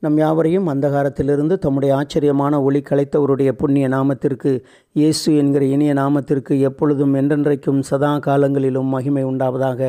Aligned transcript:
நம் 0.00 0.16
யாவரையும் 0.16 0.66
அந்தகாரத்திலிருந்து 0.68 1.58
தம்முடைய 1.58 1.96
ஆச்சரியமான 1.96 2.62
ஒளி 2.62 2.80
கலைத்தவருடைய 2.80 3.52
புண்ணிய 3.52 3.88
நாமத்திற்கு 3.88 4.64
இயேசு 4.92 5.36
என்கிற 5.36 5.64
இனிய 5.64 5.94
நாமத்திற்கு 5.94 6.60
எப்பொழுதும் 6.60 7.14
என்றென்றைக்கும் 7.14 7.80
சதா 7.80 8.18
காலங்களிலும் 8.18 8.84
மகிமை 8.84 9.24
உண்டாவதாக. 9.24 9.80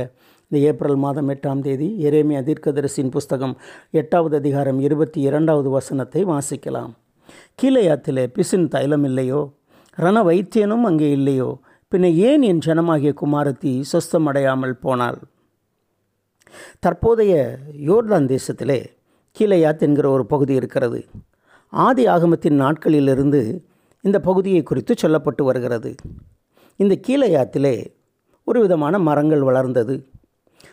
இந்த 0.44 0.66
ஏப்ரல் 0.68 0.96
மாதம் 0.96 1.30
எட்டாம் 1.30 1.60
தேதி 1.60 2.10
எரேமியா 2.10 2.42
தீர்க்கதரிசின் 2.44 3.10
புஸ்தகம் 3.10 3.58
எட்டாவது 3.92 4.36
அதிகாரம் 4.36 4.80
இருபத்தி 4.80 5.22
இரண்டாவது 5.22 5.70
வசனத்தை 5.70 6.26
வாசிக்கலாம். 6.26 6.92
கீழையாத்திலே 7.62 8.28
பிசின் 8.28 8.68
தைலம் 8.68 9.04
இல்லையோ? 9.04 9.54
ரண 9.96 10.24
வைத்தியனும் 10.24 10.84
அங்கே 10.84 11.12
இல்லையோ? 11.12 11.60
பின்ன 11.92 12.14
ஏன் 12.14 12.42
என் 12.42 12.62
ஜனமாகிய 12.66 13.14
குமாரத்தி 13.22 13.84
சொஸ்தமடையாமல் 13.92 14.72
போனாள்? 14.72 15.20
தற்போதைய 16.80 17.60
யோர்தான் 17.88 18.28
தேசத்திலே 18.28 18.96
கீழையாத் 19.40 19.80
என்கிற 19.80 20.10
ஒரு 20.10 20.26
பகுதி 20.26 20.54
இருக்கிறது. 20.54 21.06
ஆதி 21.70 22.06
ஆகமத்தின் 22.06 22.62
நாட்களிலிருந்து 22.62 23.62
இந்த 24.02 24.20
பகுதியை 24.20 24.64
குறித்து 24.64 24.96
சொல்லப்பட்டு 25.02 25.44
வருகிறது. 25.44 25.96
இந்த 26.76 27.00
கீழையாத்திலே 27.08 27.96
ஒரு 28.44 28.62
விதமான 28.62 29.00
மரங்கள் 29.00 29.42
வளர்ந்தது. 29.42 30.08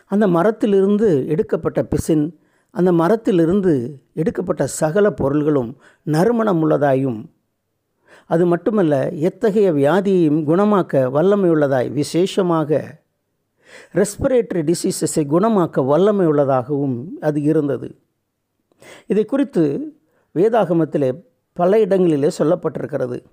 அந்த 0.05 0.27
மரத்திலிருந்து 0.27 1.27
எடுக்கப்பட்ட 1.27 1.83
பிசின் 1.83 2.39
அந்த 2.69 2.91
மரத்திலிருந்து 2.91 4.01
எடுக்கப்பட்ட 4.13 4.67
சகல 4.67 5.11
பொருள்களும் 5.11 5.77
நறுமணம் 6.03 6.69
உள்ளதாயும் 6.69 7.25
அது 8.25 8.45
மட்டுமல்ல 8.45 9.09
எத்தகைய 9.11 9.73
வியாதியையும் 9.73 10.39
குணமாக்க 10.49 10.93
வல்லமையுள்ளதாய் 11.15 11.91
விசேஷமாக 11.91 12.99
ரெஸ்பிரேட்டரி 13.93 14.63
டிசீசஸை 14.69 15.23
குணமாக்க 15.29 15.85
வல்லமை 15.85 16.25
உள்ளதாகவும் 16.25 17.17
அது 17.21 17.41
இருந்தது. 17.41 17.99
இதை 19.07 19.25
குறித்து 19.25 19.63
வேதாகமத்திலே 20.35 21.23
பல 21.53 21.79
இடங்களிலே 21.79 22.29
சொல்லப்பட்டிருக்கிறது. 22.37 23.23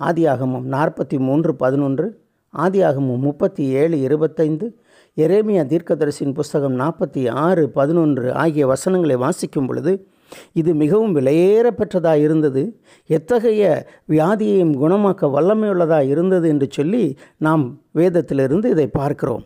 ஆதியாகமம் 0.00 0.66
நாற்பத்தி 0.74 1.18
மூன்று 1.18 1.54
பதினொன்று 1.56 2.24
ஆதியாகமம் 2.54 3.18
முப்பத்தி 3.18 3.64
ஏழு 3.64 4.00
இருபத்தைந்து 4.00 4.78
எரேமியா 5.16 5.62
தீர்க்கதரிசியின் 5.72 6.34
புஸ்தகம் 6.34 6.78
நாற்பத்தி 6.80 7.30
ஆறு 7.30 7.70
பதினொன்று 7.70 8.34
ஆகிய 8.34 8.66
வசனங்களை 8.66 9.16
வாசிக்கும் 9.16 9.66
பொழுது 9.66 10.08
இது 10.52 10.74
மிகவும் 10.74 11.14
விலையேற 11.16 11.66
பெற்றதாக 11.70 12.14
இருந்தது. 12.14 12.80
எத்தகைய 13.06 13.86
வியாதியையும் 14.08 14.74
குணமாக்க 14.82 15.30
வல்லமையுள்ளதாக 15.36 16.08
இருந்தது 16.08 16.48
என்று 16.48 16.66
சொல்லி 16.70 17.16
நாம் 17.36 17.80
வேதத்திலிருந்து 17.94 18.64
இதை 18.64 18.86
பார்க்கிறோம். 18.86 19.44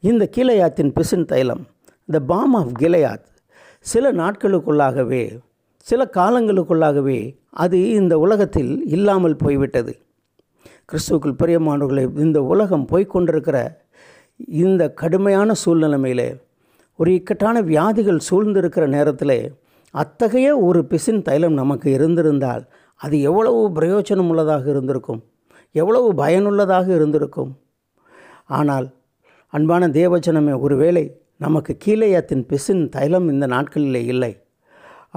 இந்த 0.00 0.28
கீழையாத்தின் 0.36 0.92
பிசின் 0.92 1.24
தைலம் 1.24 1.66
த 2.04 2.20
பாம் 2.20 2.54
ஆஃப் 2.54 2.72
கிளையாத் 2.78 3.26
சில 3.84 4.12
நாட்களுக்குள்ளாகவே 4.12 5.38
சில 5.78 6.10
காலங்களுக்குள்ளாகவே 6.12 7.36
அது 7.50 7.90
இந்த 7.90 8.18
உலகத்தில் 8.18 8.86
இல்லாமல் 8.86 9.36
போய்விட்டது. 9.36 9.92
கிறிஸ்துவுக்குள் 10.92 11.38
பிரியமானவர்களை 11.42 12.18
இந்த 12.18 12.42
உலகம் 12.42 12.86
போய்கொண்டிருக்கிற 12.88 13.76
இந்த 14.36 14.90
கடுமையான 14.92 15.52
சூழ்நிலைமையிலே 15.64 16.40
ஒரு 16.96 17.14
இக்கட்டான 17.14 17.60
வியாதிகள் 17.60 18.20
சூழ்ந்திருக்கிற 18.30 18.86
நேரத்தில் 18.86 19.54
அத்தகைய 19.90 20.58
ஒரு 20.58 20.84
பிசின் 20.84 21.22
தைலம் 21.22 21.52
நமக்கு 21.52 21.90
இருந்திருந்தால் 21.90 22.62
அது 22.96 23.20
எவ்வளவு 23.20 23.68
பிரயோஜனம் 23.68 24.28
உள்ளதாக 24.28 24.70
இருந்திருக்கும்? 24.70 25.22
எவ்வளவு 25.72 26.14
பயனுள்ளதாக 26.14 26.94
இருந்திருக்கும்? 26.94 27.58
ஆனால் 28.46 28.86
அன்பான 29.52 29.88
தேவஜனமே 29.88 30.58
ஒருவேளை 30.58 31.04
நமக்கு 31.44 31.72
கீழையத்தின் 31.84 32.44
பிசின் 32.50 32.84
தைலம் 32.88 33.26
இந்த 33.28 33.46
நாட்களிலே 33.46 34.02
இல்லை. 34.12 34.32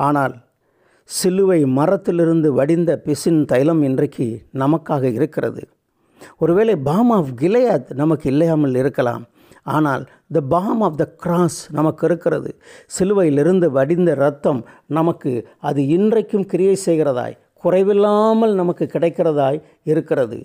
ஆனால் 0.08 0.36
சிலுவை 1.10 1.60
மரத்திலிருந்து 1.78 2.50
வடிந்த 2.54 2.92
பிசின் 3.06 3.42
தைலம் 3.46 3.82
இன்றைக்கு 3.84 4.28
நமக்காக 4.54 5.04
இருக்கிறது. 5.18 5.64
ஒருவேளை 6.38 6.76
பாம் 6.90 7.12
ஆஃப் 7.18 7.32
கிளையாத் 7.42 7.90
நமக்கு 8.02 8.26
இல்லையாமல் 8.32 8.76
இருக்கலாம். 8.76 9.24
ஆனால் 9.76 10.04
the 10.36 10.42
balm 10.54 10.82
of 10.88 10.98
the 10.98 11.06
cross 11.24 11.60
நமக்கு 11.78 12.04
இருக்கிறது. 12.10 12.50
சிலுவையிலிருந்து 12.96 13.68
வடிந்த 13.78 14.12
ரத்தம் 14.24 14.62
நமக்கு 14.98 15.32
அது 15.70 15.82
இன்றைக்கும் 15.98 16.46
கிரியை 16.52 16.76
செய்கிறதாய் 16.86 17.36
குறைவில்லாமல் 17.64 18.54
நமக்கு 18.62 18.86
கிடைக்கிறதாய் 18.94 19.60
இருக்கிறது. 19.84 20.40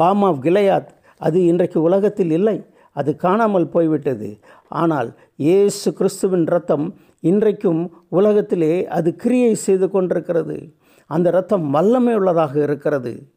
பாம் 0.00 0.24
ஆஃப் 0.28 0.42
கிளையாத் 0.44 0.90
அது 1.26 1.38
இன்றைக்கு 1.44 1.78
உலகத்தில் 1.88 2.34
இல்லை. 2.38 2.58
அது 2.96 3.10
காணாமல் 3.24 3.66
போய்விட்டது. 3.74 4.28
ஆனால் 4.68 5.16
இயேசு 5.36 5.92
கிறிஸ்துவின் 5.92 6.46
ரத்தம் 6.46 6.86
இன்றைக்கும் 7.20 7.92
உலகத்திலே 8.08 8.86
அது 8.86 9.16
கிரியை 9.16 9.54
செய்து 9.54 9.90
கொண்டிருக்கிறது. 9.90 10.74
அந்த 11.06 11.30
ரத்தம் 11.30 11.70
வல்லமை 11.70 12.14
உள்ளதாக 12.14 12.62
இருக்கிறது. 12.62 13.32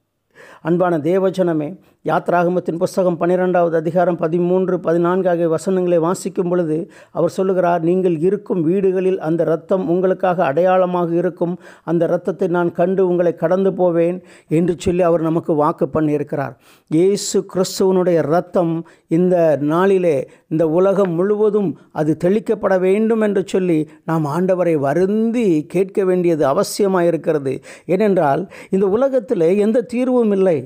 அன்பான 0.62 0.98
தேவஜனமே 0.98 1.80
யாத்ராகமத்தின் 2.06 2.80
புஸ்தகம் 2.82 3.18
பன்னிரெண்டாவது 3.18 3.76
அதிகாரம் 3.80 4.18
பதிமூன்று 4.22 4.76
பதினான்கு 4.86 5.28
ஆகிய 5.32 5.48
வசனங்களை 5.54 5.98
வாசிக்கும் 6.06 6.48
பொழுது 6.52 6.78
அவர் 7.18 7.34
சொல்லுகிறார் 7.36 7.84
நீங்கள் 7.90 8.16
இருக்கும் 8.28 8.62
வீடுகளில் 8.70 9.20
அந்த 9.28 9.42
இரத்தம் 9.48 9.84
உங்களுக்காக 9.94 10.44
அடையாளமாக 10.46 11.12
இருக்கும். 11.20 11.54
அந்த 11.92 12.02
இரத்தத்தை 12.10 12.48
நான் 12.58 12.72
கண்டு 12.80 13.04
உங்களை 13.10 13.34
கடந்து 13.44 13.74
போவேன் 13.82 14.18
என்று 14.60 14.76
சொல்லி 14.86 15.06
அவர் 15.10 15.28
நமக்கு 15.30 15.56
வாக்கு 15.62 15.88
பண்ணியிருக்கிறார். 15.98 16.56
இயேசு 16.92 17.38
கிறிஸ்துவனுடைய 17.54 18.18
இரத்தம் 18.26 18.74
இந்த 19.20 19.36
நாளிலே 19.74 20.18
இந்த 20.48 20.64
உலகம் 20.80 21.16
முழுவதும் 21.20 21.72
அது 21.92 22.18
தெளிக்கப்பட 22.26 22.74
வேண்டும் 22.88 23.24
என்று 23.30 23.46
சொல்லி 23.56 23.80
நாம் 24.06 24.28
ஆண்டவரை 24.36 24.76
வருந்தி 24.90 25.48
கேட்க 25.78 26.02
வேண்டியது 26.12 26.46
அவசியமாக 26.56 27.10
இருக்கிறது 27.14 27.56
ஏனென்றால் 27.86 28.44
இந்த 28.76 28.86
உலகத்தில் 28.98 29.50
எந்த 29.68 29.88
தீர்வும் 29.96 30.36
இல்லை. 30.40 30.60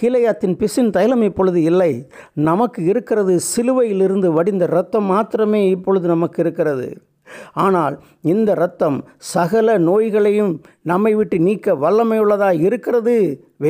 கீழையாத்தின் 0.00 0.56
பிசின் 0.60 0.90
தைலம் 0.94 1.22
இப்பொழுது 1.26 1.58
இல்லை. 1.70 1.92
நமக்கு 2.48 2.80
இருக்கிறது 2.90 3.34
சிலுவையிலிருந்து 3.52 4.28
வடிந்த 4.38 4.64
இரத்தம் 4.72 5.06
மாத்திரமே 5.12 5.60
இப்பொழுது 5.74 6.06
நமக்கு 6.12 6.38
இருக்கிறது. 6.44 6.88
ஆனால் 7.62 7.94
இந்த 8.32 8.50
இரத்தம் 8.56 8.96
சகல 9.34 9.76
நோய்களையும் 9.86 10.52
நம்மை 10.90 11.12
விட்டு 11.18 11.36
நீக்க 11.46 11.74
வல்லமையுள்ளதாக 11.84 12.60
இருக்கிறது 12.66 13.14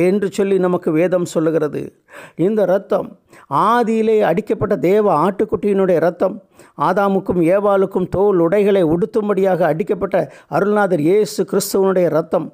என்று 0.03 0.27
சொல்லி 0.37 0.57
நமக்கு 0.65 0.89
வேதம் 0.97 1.27
சொல்லுகிறது. 1.33 1.81
இந்த 2.45 2.61
இரத்தம் 2.69 3.07
ஆதியிலே 3.69 4.17
அடிக்கப்பட்ட 4.29 4.77
தேவ 4.89 5.05
ஆட்டுக்குட்டியினுடைய 5.25 5.97
இரத்தம் 6.03 6.35
ஆதாமுக்கும் 6.87 7.41
ஏவாளுக்கும் 7.55 8.09
தோல் 8.15 8.41
உடைகளை 8.47 8.83
உடுத்தும்படியாக 8.93 9.63
அடிக்கப்பட்ட 9.71 10.17
அருள்நாதர் 10.57 11.03
இயேசு 11.09 11.43
கிறிஸ்துவனுடைய 11.51 12.07
இரத்தம் 12.13 12.47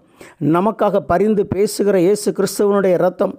நமக்காக 0.58 1.02
பரிந்து 1.12 1.46
பேசுகிற 1.56 1.98
இயேசு 2.00 2.30
கிறிஸ்துவனுடைய 2.32 2.94
இரத்தம் 3.00 3.36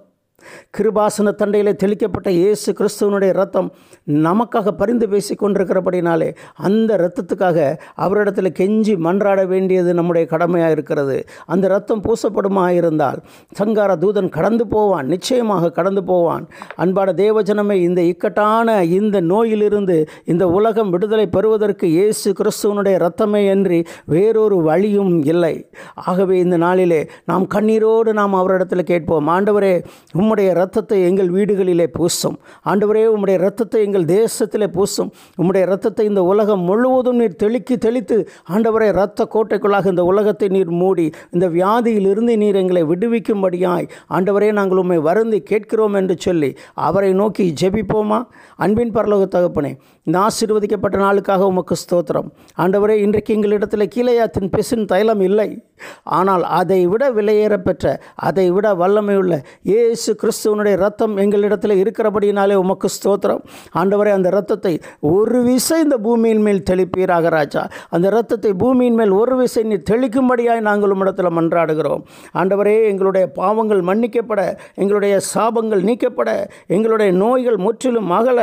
கிருபாசன 0.77 1.33
தண்டையில் 1.41 1.79
தெளிக்கப்பட்ட 1.83 2.29
இயேசு 2.29 2.75
கிறிஸ்துவனுடைய 2.79 3.31
ரத்தம் 3.31 3.69
நமக்காக 4.07 4.71
பரிந்து 4.71 5.09
பேசி 5.09 5.35
கொண்டிருக்கிறபடினாலே 5.35 6.29
அந்த 6.55 6.89
இரத்தத்துக்காக 7.01 7.77
அவரிடத்தில் 7.95 8.55
கெஞ்சி 8.59 8.95
மன்றாட 8.97 9.47
வேண்டியது 9.47 9.93
நம்முடைய 9.93 10.27
கடமையாக 10.27 10.71
இருக்கிறது. 10.71 11.25
அந்த 11.45 11.67
ரத்தம் 11.67 12.03
பூசப்படுமா 12.05 12.69
இருந்தால் 12.69 13.19
சங்கார 13.51 13.95
தூதன் 13.95 14.29
கடந்து 14.29 14.67
போவான் 14.67 15.07
நிச்சயமாக 15.07 15.71
கடந்து 15.71 16.03
போவான். 16.03 16.47
அன்பான 16.75 17.11
தேவஜனமே 17.11 17.73
இந்த 17.73 18.01
இக்கட்டான 18.01 18.83
இந்த 18.83 19.19
நோயிலிருந்து 19.21 19.97
இந்த 20.25 20.43
உலகம் 20.47 20.89
விடுதலை 20.89 21.27
பெறுவதற்கு 21.27 21.87
இயேசு 21.87 22.33
கிறிஸ்துவனுடைய 22.39 22.95
ரத்தமே 23.05 23.49
அன்றி 23.51 23.79
வேறொரு 24.05 24.57
வழியும் 24.61 25.23
இல்லை. 25.23 25.69
ஆகவே 25.93 26.39
இந்த 26.39 26.57
நாளிலே 26.57 27.01
நாம் 27.25 27.45
கண்ணீரோடு 27.55 28.13
நாம் 28.13 28.33
அவரிடத்தில் 28.33 28.89
கேட்போம் 28.91 29.27
ஆண்டவரே 29.27 29.73
உம்முடைய 30.19 30.34
ரத்தத்தை 30.59 31.03
எங்கள் 31.03 31.29
வீடுகளிலே 31.35 31.87
பூசும். 31.97 32.37
ஆண்டவரே 32.65 33.03
உம்முடைய 33.13 33.37
ரத்தத்தை 33.37 33.81
எங்கள் 33.87 34.05
தேசத்திலே 34.05 34.67
பூசும். 34.77 35.09
உம்முடைய 35.41 35.65
ரத்தத்தை 35.65 36.05
இந்த 36.05 36.23
உலகம் 36.23 36.59
முழுவதும் 36.59 37.15
நீர் 37.15 37.39
தெளிக்கி 37.43 37.77
தெளித்து 37.77 38.27
ஆண்டவரே 38.49 38.91
ரத்த 38.91 39.27
கோட்டைக்குள்ளாக 39.35 39.85
இந்த 39.85 40.03
உலகத்தை 40.03 40.47
நீர் 40.47 40.69
மூடி 40.69 41.13
இந்த 41.31 41.47
வியாதியிலிருந்து 41.47 42.35
நீர் 42.43 42.55
எங்களை 42.55 42.83
விடுவிக்கும்படியாய் 42.83 43.89
ஆண்டவரே 44.09 44.51
நாங்கள் 44.51 44.77
உண்மை 44.77 44.97
வருந்தி 44.97 45.43
கேட்கிறோம் 45.43 45.93
என்று 45.93 46.17
சொல்லி 46.17 46.57
அவரை 46.73 47.13
நோக்கி 47.13 47.53
ஜெபிப்போமா? 47.61 48.21
அன்பின் 48.55 48.95
பரலோக 48.97 49.27
தகப்பனே 49.35 49.73
இந்த 50.03 50.17
ஆசீர்வதிக்கப்பட்ட 50.27 50.97
நாளுக்காக 50.97 51.45
உமக்கு 51.51 51.75
ஸ்தோத்திரம். 51.83 52.27
ஆண்டவரே 52.57 52.95
இன்றைக்கு 53.05 53.35
எங்களிடத்தில் 53.35 53.91
கீழையாத்தின் 53.95 54.51
பிசின் 54.55 54.85
தைலம் 54.85 55.21
இல்லை. 55.21 55.63
ஆனால் 56.03 56.43
அதை 56.43 56.87
விட 56.91 57.03
விலையேற 57.11 57.53
பெற்ற 57.57 58.01
அதை 58.15 58.51
விட 58.51 58.67
வல்லமையுள்ள 58.73 59.33
இயேசு 59.61 60.15
கிறிஸ்துவனுடைய 60.25 60.75
ரத்தம் 60.83 61.15
எங்களிடத்தில் 61.23 61.73
இருக்கிறபடினாலே 61.81 62.55
உமக்கு 62.61 62.87
ஸ்தோத்திரம். 62.95 63.41
ஆண்டவரே 63.79 64.11
அந்த 64.17 64.29
ரத்தத்தை 64.29 64.71
ஒரு 64.99 65.39
விசை 65.47 65.77
இந்த 65.85 65.97
பூமியின் 66.05 66.41
மேல் 66.45 66.61
தெளிப்பீராக 66.69 67.29
ராஜா. 67.37 67.63
அந்த 67.95 68.07
ரத்தத்தை 68.09 68.51
பூமியின் 68.63 68.97
மேல் 68.99 69.11
ஒரு 69.21 69.35
விசை 69.41 69.63
நீ 69.63 69.77
தெளிக்கும்படியாய் 69.91 70.61
நாங்கள் 70.69 70.93
உம்மிடத்தில் 70.95 71.35
மன்றாடுகிறோம். 71.37 72.01
ஆண்டவரே 72.39 72.75
எங்களுடைய 72.91 73.25
பாவங்கள் 73.39 73.81
மன்னிக்கப்பட 73.89 74.41
எங்களுடைய 74.75 75.19
சாபங்கள் 75.33 75.83
நீக்கப்பட 75.89 76.29
எங்களுடைய 76.75 77.11
நோய்கள் 77.21 77.59
முற்றிலும் 77.65 78.09
அகல. 78.19 78.39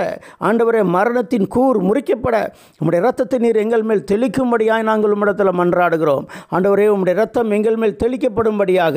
ஆண்டவரே 0.48 0.82
மரணத்தின் 0.96 1.48
கூர் 1.56 1.80
முறிக்கப்பட. 1.88 2.36
உம்முடைய 2.80 3.00
ரத்தத்தை 3.08 3.40
நீர் 3.46 3.60
எங்கள் 3.64 3.86
மேல் 3.90 4.04
தெளிக்கும்படியாய் 4.12 4.88
நாங்கள் 4.90 5.14
உம்மிடத்தில் 5.16 5.52
மன்றாடுகிறோம். 5.60 6.24
ஆண்டவரே 6.54 6.86
உம்முடைய 6.94 7.16
ரத்தம் 7.22 7.50
எங்கள் 7.58 7.80
மேல் 7.82 7.98
தெளிக்கப்படும்படியாக. 8.04 8.96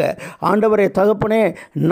ஆண்டவரே 0.52 0.88
தகப்பனே 1.00 1.42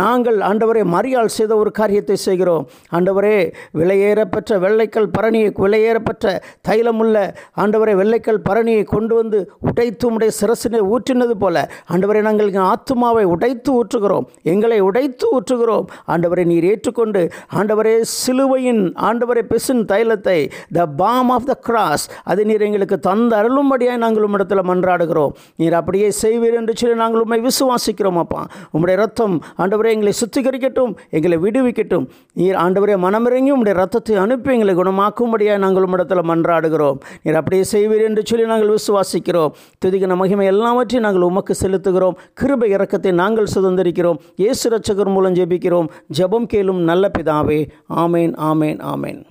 நாங்கள் 0.02 0.40
ஆண்டவரே 0.52 0.73
மரியாள் 0.82 1.34
செய்த 1.38 1.56
ஒரு 1.56 1.72
காரியத்தை 1.72 2.16
செய்கிறோம். 2.16 2.68
ஆண்டவரே 2.92 3.54
விலையேறப்பெற்ற 3.80 4.60
வெள்ளைக்கல் 4.66 5.10
பரணியை 5.18 5.50
விலையேறப்பெற்ற 5.66 6.36
தைலமுள்ள 6.70 7.16
ஆண்டவரே 7.58 7.96
வெள்ளைக்கல் 8.02 8.44
பரணியை 8.50 8.84
கொண்டு 8.84 9.16
வந்து 9.16 9.52
உடைத்து 9.60 10.14
உடைய 10.14 10.32
சிரசினை 10.42 10.82
ஊற்றினது 10.94 11.38
போல 11.46 11.70
ஆண்டவரே 11.90 12.22
நாங்கள் 12.22 12.52
ஆத்மாவை 12.54 13.02
ஆத்துமாவை 13.04 13.24
உடைத்து 13.34 13.70
ஊற்றுகிறோம். 13.80 14.26
எங்களை 14.44 14.80
உடைத்து 14.80 15.26
ஊற்றுகிறோம். 15.36 15.86
ஆண்டவரை 16.08 16.44
நீர் 16.46 16.64
ஏற்றுக்கொண்டு 16.64 17.22
ஆண்டவரே 17.60 18.02
சிலுவையின் 18.02 18.94
ஆண்டவரே 19.10 19.44
பெசின் 19.52 19.84
தைலத்தை 19.92 20.38
the 20.78 20.86
balm 20.86 21.30
of 21.30 21.46
the 21.46 21.54
cross 21.68 22.06
அது 22.24 22.46
நீர் 22.46 22.62
எங்களுக்கு 22.62 23.00
தந்த 23.00 23.32
அருளும்படியாக 23.42 24.02
நாங்கள் 24.04 24.26
உம்மிடத்தில் 24.28 24.64
மன்றாடுகிறோம். 24.70 25.34
நீர் 25.56 25.74
அப்படியே 25.74 26.10
செய்வீர் 26.22 26.58
என்று 26.60 26.74
சொல்லி 26.82 26.96
நாங்கள் 26.96 27.22
உண்மை 27.22 27.40
விசுவாசிக்கிறோம் 27.48 28.20
அப்பா. 28.24 28.48
உம்முடைய 28.74 28.96
ரத்தம் 28.96 29.42
ஆண்டவரே 29.58 29.92
எங்களை 29.96 30.14
சுத்திகரிக்கட்டும் 30.64 30.94
எங்களை 31.18 31.38
விடுவிக்கட்டும். 31.46 32.06
நீர் 32.40 32.58
ஆண்டவரே 32.64 32.96
மனமிறங்கி 33.06 33.52
உடைய 33.60 33.76
ரத்தத்தை 33.82 34.16
அனுப்பி 34.24 34.54
எங்களை 34.56 34.74
குணமாக்கும்படியாக 34.80 35.64
நாங்கள் 35.66 35.86
உம்மிடத்தில் 35.88 36.30
மன்றாடுகிறோம். 36.32 36.98
நீர் 37.24 37.40
அப்படியே 37.40 37.64
செய்வீர் 37.74 38.06
என்று 38.10 38.24
சொல்லி 38.30 38.46
நாங்கள் 38.52 38.74
விசுவாசிக்கிறோம். 38.78 39.54
துதிக்கின 39.84 40.18
மகிமை 40.22 40.48
எல்லாவற்றையும் 40.54 41.08
நாங்கள் 41.08 41.28
உமக்கு 41.32 41.56
செலுத்துகிறோம். 41.64 42.18
கிருபை 42.42 42.70
இறக்கத்தை 42.78 43.14
நாங்கள் 43.24 43.54
சுதந்திரிக்கிறோம். 43.56 44.22
இயேசு 44.44 44.66
ரட்சகர் 44.76 45.14
மூலம் 45.18 45.38
ஜெபிக்கிறோம். 45.40 45.92
ஜெபம் 46.20 46.50
கேளும் 46.56 46.82
நல்ல 46.92 47.12
பிதாவே. 47.18 47.62
ஆமேன் 48.06 48.34
ஆமேன் 48.52 48.82
ஆமேன். 48.96 49.22